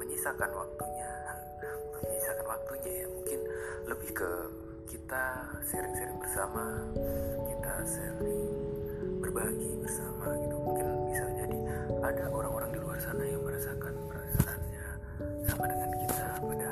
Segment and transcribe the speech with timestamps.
[0.00, 1.12] menyisakan waktunya.
[2.00, 3.06] Menyisakan waktunya ya.
[3.10, 3.40] Mungkin
[3.88, 4.30] lebih ke
[4.88, 5.24] kita
[5.66, 6.86] sharing-sharing bersama
[7.48, 8.48] kita sharing
[9.20, 10.56] berbagi bersama gitu.
[10.60, 11.58] Mungkin bisa jadi
[12.04, 14.86] ada orang-orang di luar sana yang merasakan perasaannya
[15.48, 16.26] sama dengan kita.
[16.44, 16.68] Pada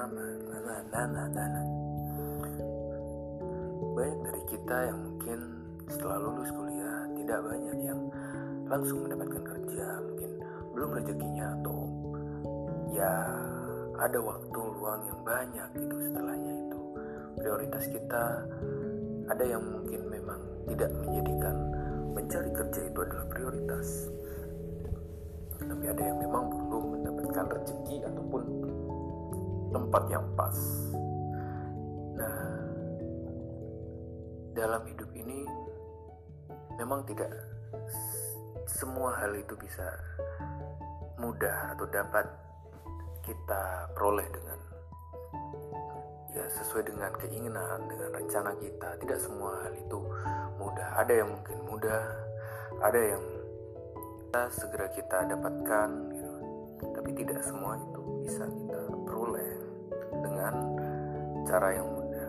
[0.00, 1.62] nama nama nama nama
[3.92, 5.38] banyak dari kita yang mungkin
[5.92, 8.00] setelah lulus kuliah tidak banyak yang
[8.64, 10.30] langsung mendapatkan kerja mungkin
[10.72, 11.84] belum rezekinya atau
[12.96, 13.12] ya
[14.00, 16.80] ada waktu luang yang banyak gitu setelahnya itu.
[17.36, 18.24] Prioritas kita
[19.28, 21.56] ada yang mungkin memang tidak menjadikan
[22.16, 24.08] mencari kerja itu adalah prioritas.
[25.60, 26.59] Tapi ada yang memang
[29.70, 30.58] tempat yang pas.
[32.18, 32.38] Nah
[34.54, 35.46] dalam hidup ini
[36.76, 37.30] memang tidak
[38.66, 39.86] semua hal itu bisa
[41.20, 42.26] mudah atau dapat
[43.20, 44.58] kita peroleh dengan
[46.30, 48.96] ya sesuai dengan keinginan dengan rencana kita.
[49.02, 49.98] Tidak semua hal itu
[50.56, 50.88] mudah.
[51.04, 52.02] Ada yang mungkin mudah
[52.80, 53.22] ada yang
[54.24, 56.32] kita segera kita dapatkan gitu.
[56.96, 59.59] Tapi tidak semua itu bisa kita peroleh
[60.40, 60.56] dengan
[61.44, 62.28] cara yang mudah.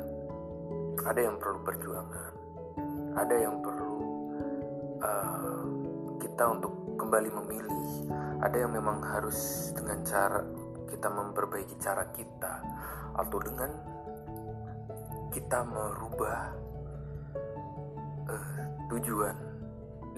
[1.08, 2.34] Ada yang perlu perjuangan.
[3.16, 4.00] Ada yang perlu
[5.00, 5.64] uh,
[6.20, 8.12] kita untuk kembali memilih.
[8.44, 10.44] Ada yang memang harus dengan cara
[10.92, 12.54] kita memperbaiki cara kita
[13.16, 13.72] atau dengan
[15.32, 16.52] kita merubah
[18.28, 18.60] uh,
[18.92, 19.40] tujuan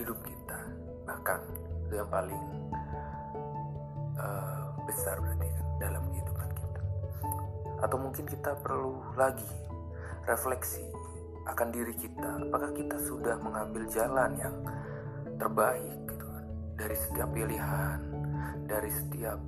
[0.01, 0.59] hidup kita.
[1.05, 1.39] Bahkan
[1.85, 2.43] itu yang paling
[4.17, 6.22] uh, besar berarti dalam kita
[7.83, 9.51] atau mungkin kita perlu lagi
[10.23, 10.87] refleksi
[11.43, 12.47] akan diri kita.
[12.47, 14.55] Apakah kita sudah mengambil jalan yang
[15.35, 16.45] terbaik gitu kan?
[16.79, 18.23] Dari setiap pilihan
[18.67, 19.39] dari setiap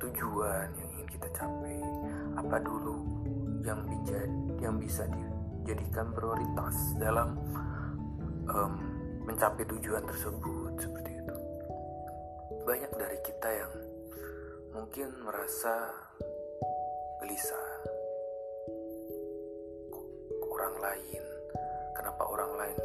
[0.00, 1.78] tujuan yang ingin kita capai.
[2.36, 2.96] Apa dulu
[3.62, 4.18] yang bisa
[4.60, 7.36] yang bisa dijadikan prioritas dalam
[8.48, 8.72] um,
[9.28, 10.72] mencapai tujuan tersebut?
[10.80, 11.36] Seperti itu.
[12.64, 13.72] Banyak dari kita yang
[14.70, 15.92] mungkin merasa
[17.20, 17.68] gelisah.
[20.40, 21.24] Orang lain
[21.96, 22.78] kenapa orang lain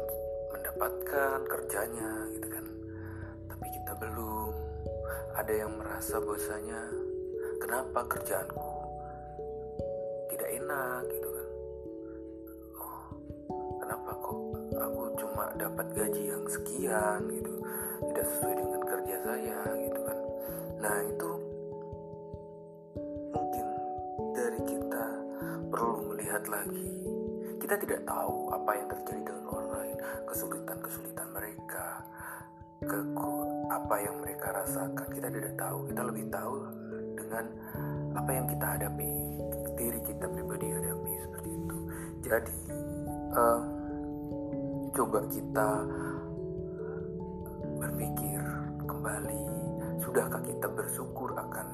[0.52, 2.66] mendapatkan kerjanya gitu kan?
[3.48, 4.52] Tapi kita belum.
[5.36, 6.80] Ada yang merasa bahwasanya
[7.60, 8.72] kenapa kerjaanku
[10.32, 11.00] tidak enak?
[11.12, 11.48] gitu kan.
[12.80, 13.04] Oh
[13.80, 14.38] kenapa kok
[14.76, 17.52] aku cuma dapat gaji yang sekian gitu
[18.12, 20.18] tidak sesuai dengan kerja saya gitu kan?
[20.80, 21.30] Nah itu
[26.36, 26.88] melihat lagi.
[27.56, 29.96] Kita tidak tahu apa yang terjadi dengan orang lain
[30.28, 31.86] kesulitan-kesulitan mereka
[32.84, 32.98] ke
[33.72, 35.08] apa yang mereka rasakan.
[35.16, 35.88] Kita tidak tahu.
[35.88, 36.54] Kita lebih tahu
[37.16, 37.44] dengan
[38.12, 39.12] apa yang kita hadapi
[39.80, 41.78] diri kita pribadi hadapi seperti itu.
[42.20, 42.56] Jadi
[43.32, 43.60] uh,
[44.92, 45.68] coba kita
[47.80, 48.40] berpikir
[48.84, 49.42] kembali
[50.04, 51.66] sudahkah kita bersyukur akan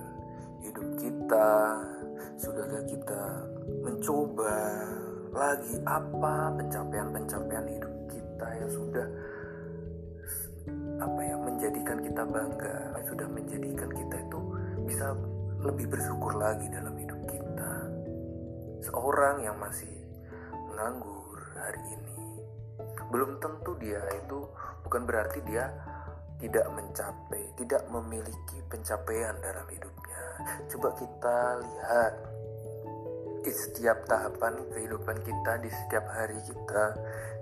[0.62, 1.50] hidup kita
[2.38, 3.22] sudahkah kita
[3.82, 4.58] mencoba
[5.32, 9.06] lagi apa pencapaian-pencapaian hidup kita yang sudah
[11.02, 12.76] apa ya menjadikan kita bangga
[13.08, 14.40] sudah menjadikan kita itu
[14.86, 15.12] bisa
[15.62, 17.72] lebih bersyukur lagi dalam hidup kita?
[18.82, 19.90] Seorang yang masih
[20.70, 22.18] menganggur hari ini
[23.12, 24.48] belum tentu dia itu
[24.88, 25.68] bukan berarti dia
[26.42, 30.22] tidak mencapai tidak memiliki pencapaian dalam hidupnya.
[30.66, 32.12] Coba kita lihat
[33.42, 36.84] di setiap tahapan kehidupan kita, di setiap hari kita,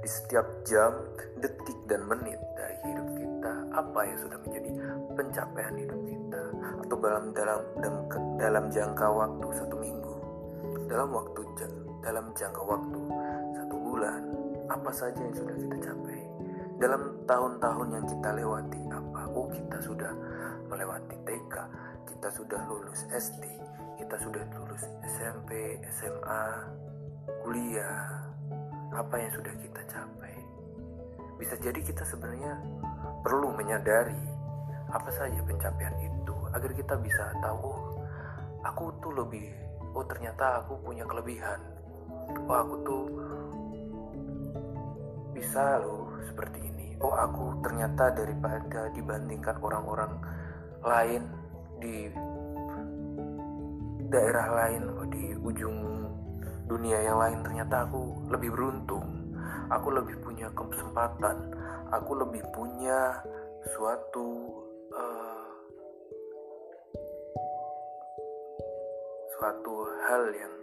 [0.00, 0.92] di setiap jam,
[1.40, 4.70] detik, dan menit dari hidup kita, apa yang sudah menjadi
[5.16, 6.42] pencapaian hidup kita,
[6.84, 7.60] atau dalam dalam
[8.40, 10.14] dalam jangka waktu satu minggu,
[10.88, 11.40] dalam waktu
[12.00, 13.00] dalam jangka waktu
[13.60, 14.22] satu bulan,
[14.72, 16.20] apa saja yang sudah kita capai,
[16.80, 18.80] dalam tahun-tahun yang kita lewati,
[19.52, 20.12] kita sudah
[20.70, 21.54] melewati TK,
[22.08, 23.44] kita sudah lulus SD,
[24.00, 26.44] kita sudah lulus SMP, SMA,
[27.42, 28.26] kuliah,
[28.94, 30.34] apa yang sudah kita capai.
[31.38, 32.58] Bisa jadi kita sebenarnya
[33.24, 34.24] perlu menyadari
[34.90, 37.82] apa saja pencapaian itu agar kita bisa tahu, oh,
[38.66, 39.46] aku tuh lebih,
[39.94, 41.60] oh ternyata aku punya kelebihan,
[42.48, 43.04] oh aku tuh
[45.36, 50.12] bisa loh seperti ini, oh aku ternyata daripada dibandingkan orang-orang
[50.84, 51.22] lain
[51.80, 52.12] di
[54.10, 55.76] daerah lain di ujung
[56.70, 59.06] dunia yang lain ternyata aku lebih beruntung.
[59.70, 61.50] Aku lebih punya kesempatan.
[61.94, 63.18] Aku lebih punya
[63.74, 64.26] suatu
[64.94, 65.46] uh,
[69.38, 69.74] suatu
[70.06, 70.54] hal yang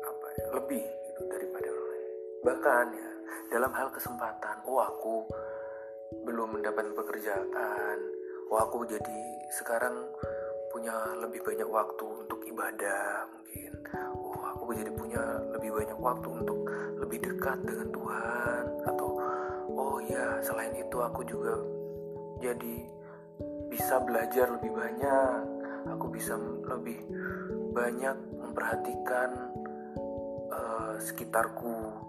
[0.00, 2.12] apa ya lebih gitu daripada orang lain.
[2.44, 3.10] Bahkan ya
[3.50, 5.14] dalam hal kesempatan oh aku
[6.26, 7.98] belum mendapat pekerjaan.
[8.46, 9.20] Oh aku jadi
[9.58, 10.06] sekarang
[10.70, 13.72] punya lebih banyak waktu untuk ibadah mungkin.
[14.14, 16.58] Oh aku jadi punya lebih banyak waktu untuk
[17.02, 18.64] lebih dekat dengan Tuhan.
[18.86, 19.08] Atau
[19.74, 21.58] oh ya selain itu aku juga
[22.38, 22.76] jadi
[23.66, 25.38] bisa belajar lebih banyak.
[25.86, 26.34] Aku bisa
[26.66, 26.98] lebih
[27.74, 29.30] banyak memperhatikan
[30.50, 32.05] uh, sekitarku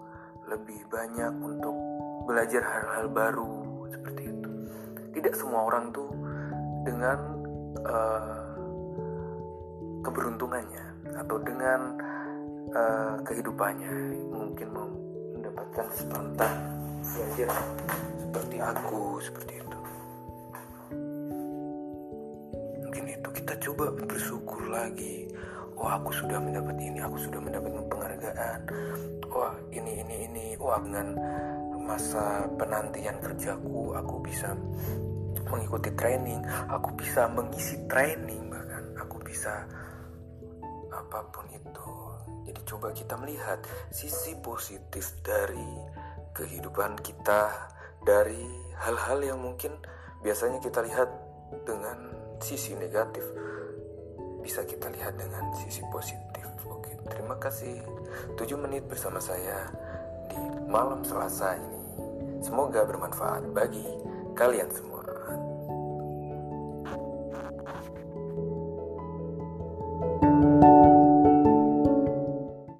[0.48, 1.76] lebih banyak untuk
[2.24, 4.50] belajar hal-hal baru seperti itu.
[5.12, 6.08] Tidak semua orang tuh
[6.88, 7.18] dengan
[7.84, 8.48] uh,
[10.00, 10.84] keberuntungannya
[11.20, 11.80] atau dengan
[12.72, 13.92] uh, kehidupannya
[14.32, 16.54] mungkin mendapatkan spontan
[17.04, 17.52] belajar
[18.20, 19.78] seperti aku seperti itu.
[22.84, 25.28] Mungkin itu kita coba bersyukur lagi.
[25.78, 28.60] Oh aku sudah mendapat ini aku sudah mendapat penghargaan
[29.32, 31.14] wah ini ini ini wah dengan
[31.80, 34.52] masa penantian kerjaku aku bisa
[35.48, 39.64] mengikuti training aku bisa mengisi training bahkan aku bisa
[40.98, 41.90] apa pun itu.
[42.48, 43.60] Jadi coba kita melihat
[43.92, 45.68] sisi positif dari
[46.32, 47.70] kehidupan kita
[48.02, 48.44] dari
[48.78, 49.74] hal-hal yang mungkin
[50.24, 51.08] biasanya kita lihat
[51.64, 51.98] dengan
[52.40, 53.24] sisi negatif
[54.40, 56.37] bisa kita lihat dengan sisi positif.
[56.66, 57.78] Oke, terima kasih.
[58.34, 59.70] 7 menit bersama saya
[60.26, 61.78] di malam Selasa ini.
[62.42, 63.86] Semoga bermanfaat bagi
[64.34, 64.97] kalian semua.